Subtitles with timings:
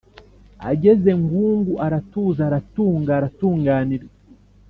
[0.71, 4.11] ageze ngungu aratuza aratunga aratunganirwa.